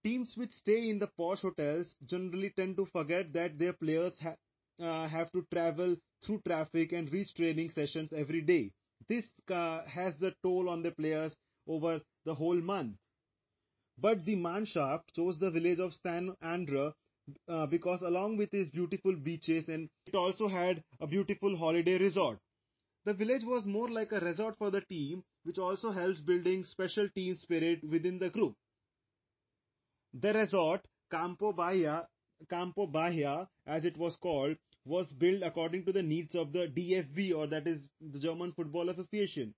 [0.05, 4.37] Teams which stay in the posh hotels generally tend to forget that their players ha-
[4.81, 8.73] uh, have to travel through traffic and reach training sessions every day.
[9.09, 11.35] This uh, has the toll on the players
[11.67, 12.97] over the whole month.
[13.99, 16.93] But the Mannschaft chose the village of San Andrea
[17.49, 22.39] uh, because along with its beautiful beaches and it also had a beautiful holiday resort.
[23.05, 27.09] The village was more like a resort for the team which also helps building special
[27.15, 28.55] team spirit within the group.
[30.15, 32.07] The resort, Campo Bahia,
[32.49, 37.35] Campo Bahia as it was called, was built according to the needs of the DFB
[37.35, 39.55] or that is the German Football Association.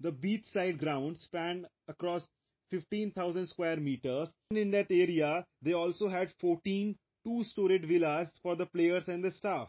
[0.00, 2.28] The beachside grounds span across
[2.70, 8.66] 15,000 square meters and in that area they also had 14 two-storied villas for the
[8.66, 9.68] players and the staff.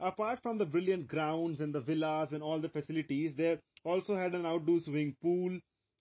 [0.00, 4.34] Apart from the brilliant grounds and the villas and all the facilities, they also had
[4.34, 5.58] an outdoor swimming pool,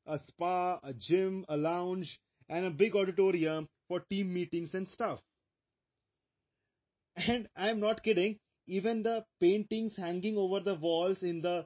[0.07, 2.19] a spa, a gym, a lounge
[2.49, 5.19] and a big auditorium for team meetings and stuff.
[7.15, 11.65] And I'm not kidding, even the paintings hanging over the walls in the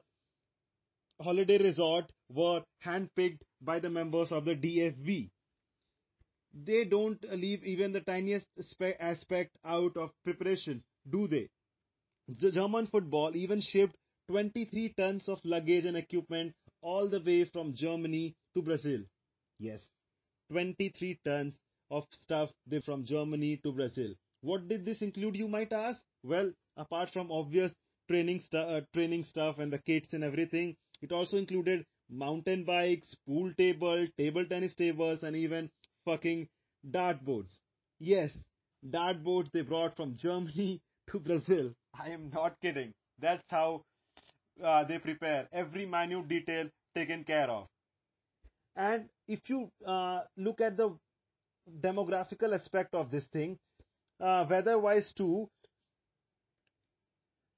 [1.20, 5.30] holiday resort were handpicked by the members of the DFB.
[6.54, 8.46] They don't leave even the tiniest
[9.00, 11.48] aspect out of preparation, do they?
[12.28, 13.96] The German football even shipped
[14.28, 19.00] 23 tons of luggage and equipment all the way from Germany to Brazil.
[19.58, 19.80] Yes,
[20.50, 21.54] 23 tons
[21.90, 22.50] of stuff
[22.84, 24.14] from Germany to Brazil.
[24.42, 26.00] What did this include, you might ask?
[26.22, 27.72] Well, apart from obvious
[28.08, 33.14] training, stu- uh, training stuff and the kits and everything, it also included mountain bikes,
[33.26, 35.70] pool table, table tennis tables, and even
[36.04, 36.48] fucking
[36.90, 37.58] dartboards.
[37.98, 38.30] Yes,
[38.88, 41.72] dartboards they brought from Germany to Brazil.
[41.94, 42.92] I am not kidding.
[43.20, 43.84] That's how
[44.62, 45.48] uh, they prepare.
[45.52, 47.66] Every minute detail taken care of.
[48.76, 50.96] And if you uh, look at the
[51.80, 53.58] demographical aspect of this thing,
[54.20, 55.48] uh, weather-wise too,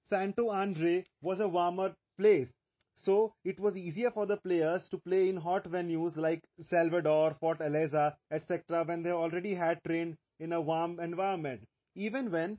[0.09, 2.49] Santo Andre was a warmer place.
[2.95, 8.15] So it was easier for the players to play in hot venues like Salvador, Fortaleza,
[8.31, 8.85] etc.
[8.85, 11.63] when they already had trained in a warm environment.
[11.95, 12.59] Even when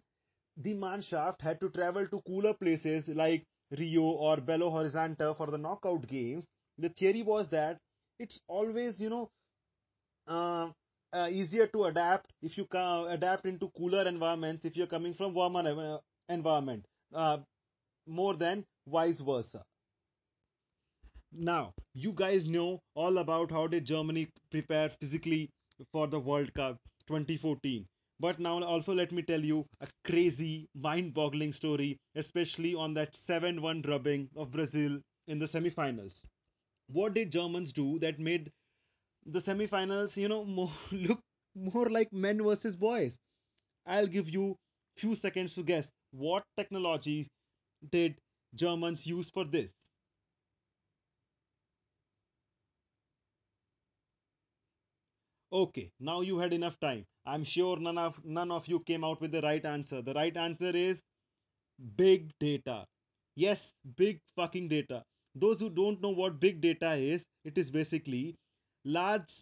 [0.58, 5.57] the Mannschaft had to travel to cooler places like Rio or Belo Horizonte for the
[5.57, 6.45] knockout games,
[6.77, 7.77] the theory was that
[8.19, 9.29] it's always, you know,
[10.27, 10.69] uh,
[11.13, 15.34] uh, easier to adapt if you ca- adapt into cooler environments if you're coming from
[15.34, 15.97] warmer uh,
[16.29, 17.38] environment uh,
[18.07, 19.63] more than vice versa.
[21.34, 25.49] Now you guys know all about how did germany prepare physically
[25.91, 27.86] for the world cup 2014
[28.25, 33.81] but now also let me tell you a crazy mind-boggling story especially on that 7-1
[33.87, 36.21] drubbing of brazil in the semifinals
[37.00, 38.52] what did germans do that made
[39.25, 41.19] the semifinals, you know, more, look
[41.56, 43.13] more like men versus boys.
[43.85, 44.56] I'll give you
[44.98, 47.27] few seconds to guess what technology
[47.91, 48.15] did
[48.56, 49.71] Germans use for this.
[55.54, 57.06] Okay, now you had enough time.
[57.25, 60.02] I'm sure none of none of you came out with the right answer.
[60.02, 61.02] The right answer is
[61.97, 62.85] big data.
[63.35, 65.04] Yes, big fucking data.
[65.35, 68.35] Those who don't know what big data is, it is basically
[68.85, 69.41] large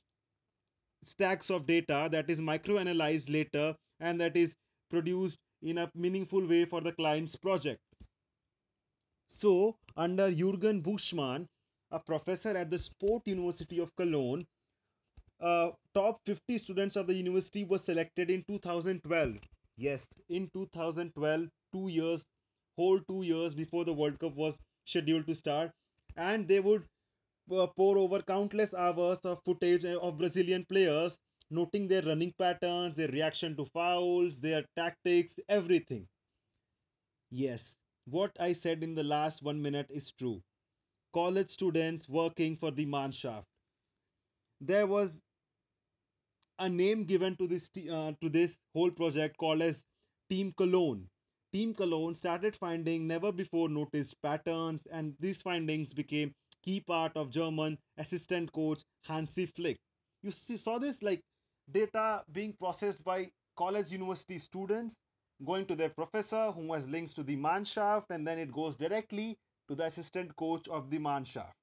[1.03, 4.53] stacks of data that is microanalyzed later and that is
[4.89, 7.82] produced in a meaningful way for the client's project.
[9.30, 11.47] So, under Jürgen Buschmann,
[11.89, 14.45] a professor at the Sport University of Cologne,
[15.42, 19.38] uh, top 50 students of the university were selected in 2012.
[19.78, 22.24] Yes, in 2012, two years,
[22.78, 25.72] whole two years before the World Cup was scheduled to start,
[26.16, 26.86] and they would
[27.52, 31.18] uh, pour over countless hours of footage of Brazilian players,
[31.50, 36.08] noting their running patterns, their reaction to fouls, their tactics, everything.
[37.32, 37.76] Yes,
[38.06, 40.44] what I said in the last one minute is true.
[41.14, 43.46] College students working for the Mannschaft.
[44.62, 45.22] There was
[46.60, 49.82] a name given to this uh, to this whole project called as
[50.30, 51.07] Team Cologne.
[51.51, 56.34] Team Cologne started finding never before noticed patterns, and these findings became
[56.64, 59.78] key part of German assistant coach Hansi Flick.
[60.22, 61.22] You see, saw this like
[61.72, 64.95] data being processed by college university students
[65.45, 69.38] going to their professor who has links to the Mannschaft, and then it goes directly
[69.70, 71.53] to the assistant coach of the Mannschaft.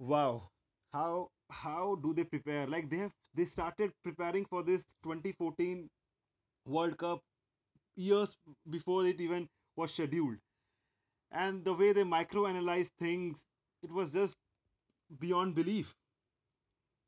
[0.00, 0.50] Wow,
[0.92, 2.66] how how do they prepare?
[2.66, 5.88] Like they have they started preparing for this 2014
[6.66, 7.22] World Cup
[7.96, 8.36] years
[8.70, 10.38] before it even was scheduled.
[11.30, 13.46] And the way they micro analyze things,
[13.82, 14.36] it was just
[15.18, 15.94] beyond belief.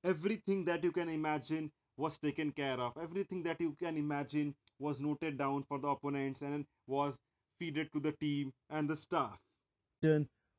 [0.05, 2.97] Everything that you can imagine was taken care of.
[2.97, 7.19] Everything that you can imagine was noted down for the opponents and was
[7.61, 9.39] feeded to the team and the staff.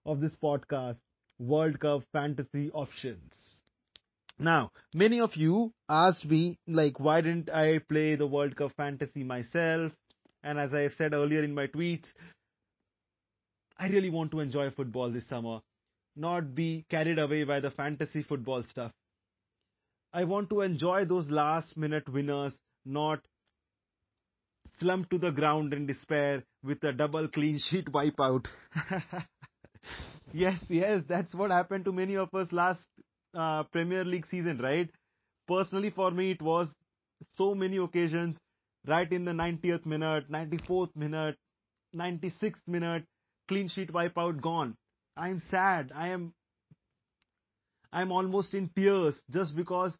[0.05, 0.97] Of this podcast,
[1.38, 3.46] World Cup Fantasy Options.
[4.39, 9.23] Now, many of you asked me, like, why didn't I play the World Cup fantasy
[9.23, 9.91] myself?
[10.43, 12.05] And as I have said earlier in my tweets,
[13.79, 15.59] I really want to enjoy football this summer,
[16.15, 18.91] not be carried away by the fantasy football stuff.
[20.13, 22.53] I want to enjoy those last minute winners,
[22.85, 23.19] not
[24.79, 28.45] slump to the ground in despair with a double clean sheet wipeout.
[30.33, 32.81] yes, yes, that's what happened to many of us last
[33.34, 34.89] uh, Premier League season, right?
[35.47, 36.67] Personally, for me, it was
[37.38, 38.38] so many occasions
[38.88, 41.36] right in the 90th minute, 94th minute,
[41.95, 43.03] 96th minute,
[43.47, 44.75] clean sheet wipeout gone.
[45.15, 45.91] I'm sad.
[45.95, 46.34] I am
[47.91, 49.93] I'm almost in tears just because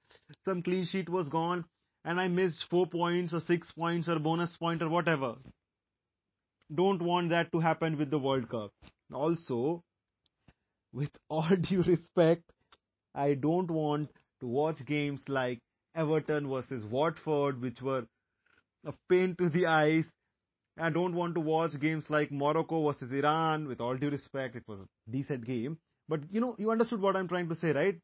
[0.46, 1.66] some clean sheet was gone
[2.06, 5.36] and I missed 4 points or 6 points or bonus point or whatever.
[6.74, 8.72] Don't want that to happen with the World Cup.
[9.14, 9.84] Also,
[10.94, 12.44] with all due respect,
[13.18, 14.10] I don't want
[14.42, 15.60] to watch games like
[15.96, 18.06] Everton versus Watford, which were
[18.86, 20.06] a pain to the eyes.
[20.80, 23.68] I don't want to watch games like Morocco versus Iran.
[23.68, 25.80] With all due respect, it was a decent game.
[26.08, 28.00] But you know, you understood what I'm trying to say, right?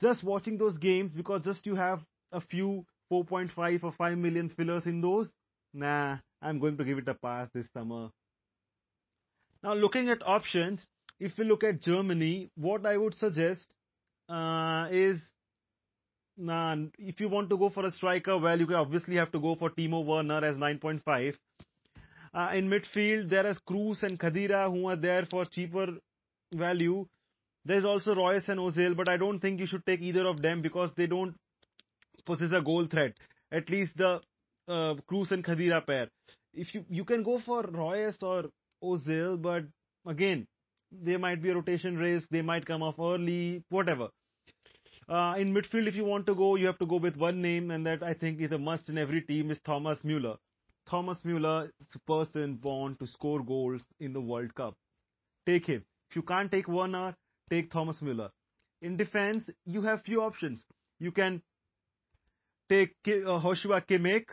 [0.00, 2.00] Just watching those games because just you have
[2.32, 5.30] a few 4.5 or 5 million fillers in those.
[5.74, 8.08] Nah, I'm going to give it a pass this summer.
[9.62, 10.80] Now, looking at options,
[11.20, 13.66] if we look at Germany, what I would suggest
[14.28, 15.18] uh, is
[16.40, 19.70] if you want to go for a striker, well, you obviously have to go for
[19.70, 21.34] Timo Werner as 9.5.
[22.34, 25.86] Uh, in midfield, there is Kroos and Khedira who are there for cheaper
[26.52, 27.06] value.
[27.64, 30.62] There's also Reus and Ozil, but I don't think you should take either of them
[30.62, 31.34] because they don't
[32.24, 33.14] possess a goal threat.
[33.50, 34.20] At least the
[34.68, 36.08] uh, Kroos and Khedira pair.
[36.54, 38.44] If you you can go for Reus or
[38.82, 39.64] Ozil, but
[40.06, 40.46] again,
[40.90, 42.28] there might be a rotation risk.
[42.30, 44.08] They might come off early, whatever.
[45.08, 47.70] Uh, in midfield, if you want to go, you have to go with one name,
[47.70, 50.36] and that I think is a must in every team is Thomas Muller.
[50.88, 54.74] Thomas Muller is a person born to score goals in the World Cup.
[55.46, 55.84] Take him.
[56.10, 57.14] If you can't take Werner,
[57.50, 58.30] take Thomas Muller.
[58.82, 60.64] In defense, you have few options.
[60.98, 61.42] You can
[62.68, 64.26] take uh, Joshua Kimmich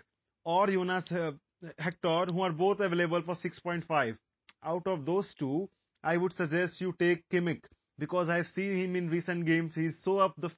[0.44, 1.32] or Jonas uh,
[1.78, 4.18] Hector, who are both available for 6.5.
[4.64, 5.70] Out of those two,
[6.06, 7.64] I would suggest you take Kimmich
[7.98, 9.74] because I've seen him in recent games.
[9.76, 10.52] He's so up the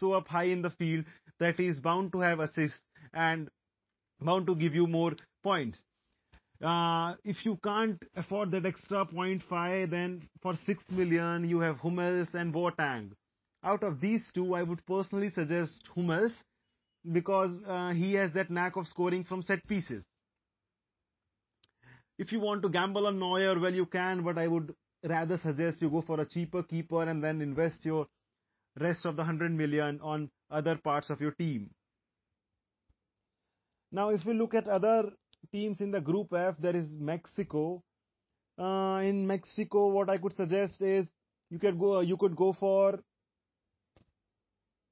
[0.00, 1.04] so up high in the field
[1.38, 2.80] that he's bound to have assists
[3.12, 3.48] and
[4.20, 5.82] bound to give you more points.
[6.64, 11.76] Uh, if you can't afford that extra point five, then for six million you have
[11.76, 13.10] Hummels and Boateng.
[13.62, 16.32] Out of these two, I would personally suggest Hummels
[17.12, 20.02] because uh, he has that knack of scoring from set pieces.
[22.18, 24.74] If you want to gamble on Neuer, well, you can, but I would
[25.08, 28.06] rather suggest you go for a cheaper keeper and then invest your
[28.80, 31.70] rest of the 100 million on other parts of your team.
[33.92, 35.10] Now, if we look at other
[35.52, 37.82] teams in the Group F, there is Mexico.
[38.58, 41.06] Uh, in Mexico, what I could suggest is
[41.50, 42.98] you could go you could go for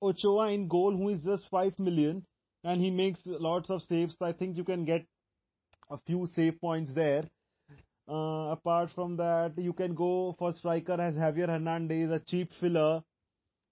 [0.02, 2.24] Ochoa in goal, who is just five million,
[2.62, 4.16] and he makes lots of saves.
[4.20, 5.06] I think you can get
[5.90, 7.24] a few save points there.
[8.08, 13.02] Uh, apart from that, you can go for striker as Javier Hernandez, a cheap filler.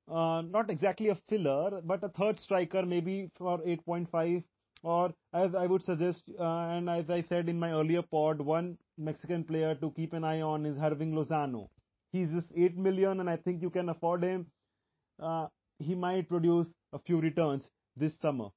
[0.09, 4.45] uh, not exactly a filler, but a third striker, maybe for 8.5.
[4.83, 6.45] Or as I would suggest, uh,
[6.77, 10.41] and as I said in my earlier pod, one Mexican player to keep an eye
[10.43, 11.69] on is Hirving Lozano.
[12.13, 14.47] He's just 8 million, and I think you can afford him.
[15.23, 17.63] Uh, he might produce a few returns
[17.97, 18.49] this summer.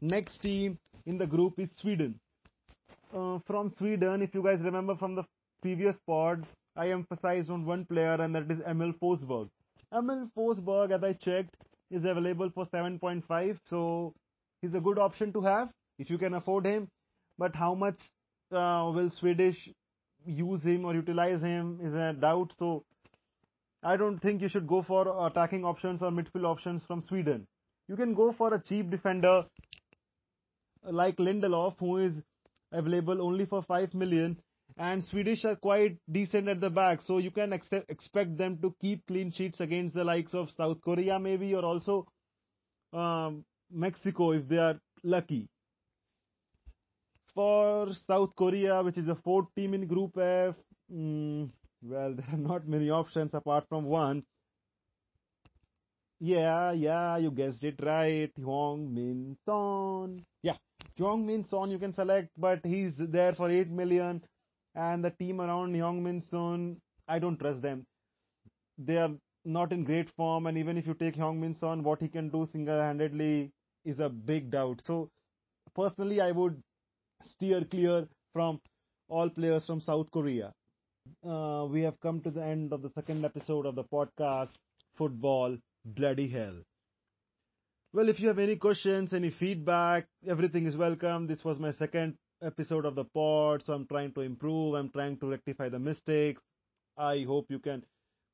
[0.00, 2.20] Next team in the group is Sweden.
[3.14, 5.24] Uh, from Sweden, if you guys remember from the
[5.62, 6.46] previous pod,
[6.76, 9.48] I emphasized on one player, and that is Emil Forsberg.
[9.92, 11.54] Emil Forsberg, as I checked,
[11.90, 14.12] is available for 7.5, so
[14.60, 16.88] he's a good option to have if you can afford him.
[17.38, 17.98] But how much
[18.52, 19.68] uh, will Swedish
[20.26, 22.52] use him or utilize him is a doubt.
[22.58, 22.84] So
[23.82, 27.46] I don't think you should go for attacking options or midfield options from Sweden.
[27.88, 29.44] You can go for a cheap defender
[30.82, 32.12] like Lindelof, who is
[32.72, 34.36] available only for 5 million.
[34.76, 38.74] And Swedish are quite decent at the back, so you can ex- expect them to
[38.80, 42.06] keep clean sheets against the likes of South Korea, maybe, or also
[42.92, 45.48] um, Mexico if they are lucky.
[47.34, 50.54] For South Korea, which is the fourth team in Group F,
[50.92, 51.48] mm,
[51.82, 54.22] well, there are not many options apart from one.
[56.20, 58.30] Yeah, yeah, you guessed it right.
[58.38, 60.24] Heung Min Son.
[60.42, 60.56] Yeah,
[61.00, 64.22] Min Son you can select, but he's there for 8 million.
[64.74, 67.86] And the team around Min Son, I don't trust them.
[68.78, 69.10] They are
[69.44, 72.46] not in great form, and even if you take Min Son, what he can do
[72.52, 73.50] single handedly
[73.84, 74.82] is a big doubt.
[74.86, 75.10] So,
[75.74, 76.62] personally, I would
[77.24, 78.60] steer clear from
[79.08, 80.52] all players from South Korea.
[81.26, 84.50] Uh, we have come to the end of the second episode of the podcast,
[84.96, 86.62] Football Bloody Hell.
[87.98, 91.26] Well, if you have any questions, any feedback, everything is welcome.
[91.26, 94.74] This was my second episode of the pod, so I'm trying to improve.
[94.74, 96.40] I'm trying to rectify the mistakes.
[96.96, 97.82] I hope you can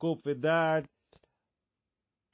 [0.03, 0.85] cope with that.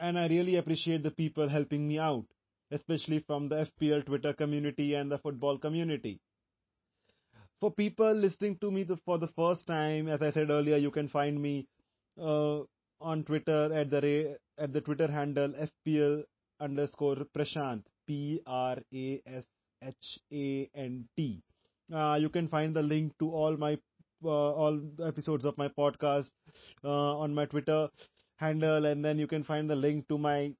[0.01, 2.25] And I really appreciate the people helping me out,
[2.73, 6.19] especially from the FPL Twitter community and the football community.
[7.61, 11.09] For people listening to me for the first time, as I said earlier, you can
[11.09, 11.69] find me
[12.21, 12.63] uh,
[13.01, 16.25] on Twitter at the at the Twitter handle FPL
[16.61, 19.45] underscore Prashant P R A S
[19.83, 21.43] H A N T.
[21.93, 23.79] Uh, you can find the link to all my
[24.25, 26.31] uh, all episodes of my podcast
[26.85, 27.89] uh, on my Twitter
[28.37, 30.53] handle, and then you can find the link to my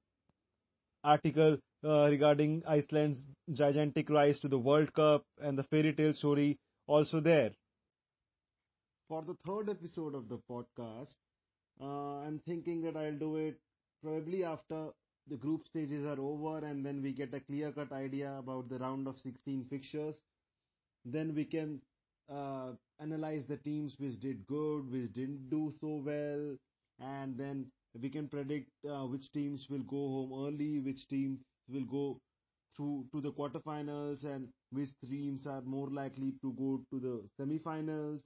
[1.03, 3.19] article uh, regarding Iceland's
[3.53, 7.51] gigantic rise to the World Cup and the fairy tale story also there.
[9.07, 11.15] For the third episode of the podcast,
[11.81, 13.59] uh, I'm thinking that I'll do it
[14.03, 14.89] probably after
[15.27, 18.79] the group stages are over and then we get a clear cut idea about the
[18.79, 20.15] round of 16 fixtures.
[21.05, 21.81] Then we can
[22.29, 26.57] uh, analyze the teams which did good, which didn't do so well,
[26.99, 31.85] and then we can predict uh, which teams will go home early, which teams will
[31.85, 32.19] go
[32.75, 38.21] through to the quarterfinals, and which teams are more likely to go to the semifinals.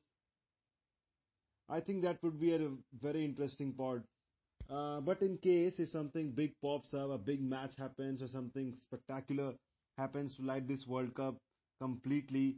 [1.69, 4.03] I think that would be a very interesting pod.
[4.69, 8.73] Uh, but in case if something big pops up, a big match happens, or something
[8.81, 9.53] spectacular
[9.97, 11.37] happens to light this World Cup
[11.81, 12.57] completely,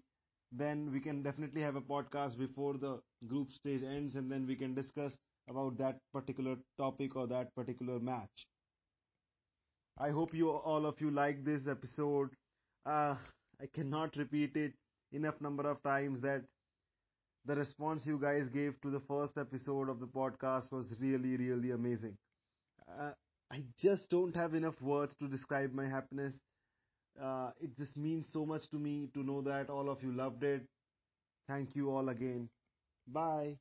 [0.51, 4.55] then we can definitely have a podcast before the group stage ends, and then we
[4.55, 5.13] can discuss
[5.49, 8.47] about that particular topic or that particular match.
[9.97, 12.29] I hope you all of you like this episode.
[12.85, 13.15] Uh,
[13.61, 14.73] I cannot repeat it
[15.11, 16.43] enough number of times that
[17.47, 21.71] the response you guys gave to the first episode of the podcast was really, really
[21.71, 22.17] amazing.
[22.99, 23.11] Uh,
[23.51, 26.33] I just don't have enough words to describe my happiness.
[27.21, 30.43] Uh, it just means so much to me to know that all of you loved
[30.43, 30.63] it.
[31.47, 32.49] Thank you all again.
[33.07, 33.57] Bye.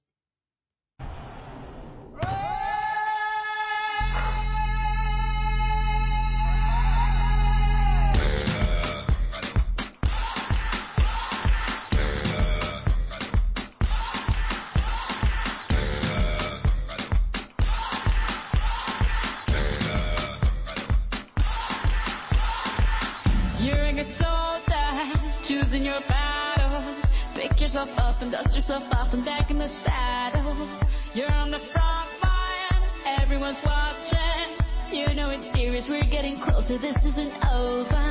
[28.67, 30.67] Yourself off and back in the saddle.
[31.15, 32.83] You're on the front line,
[33.23, 34.59] everyone's watching.
[34.91, 38.07] You know it's serious, we're getting closer, this isn't over.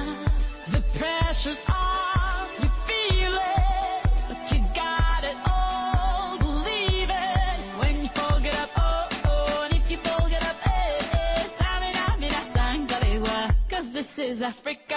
[0.71, 7.79] The pressure's on, you feel it, but you got it all, believe it.
[7.79, 11.47] When you up, oh, oh, if you up, eh, eh,
[13.69, 14.94] cause this is Africa.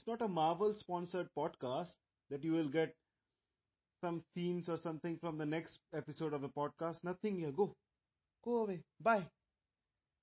[0.00, 1.92] It's not a Marvel sponsored podcast
[2.30, 2.96] that you will get
[4.00, 7.04] some scenes or something from the next episode of the podcast.
[7.04, 7.52] Nothing here.
[7.52, 7.76] Go.
[8.44, 8.82] Go away.
[9.00, 9.26] Bye.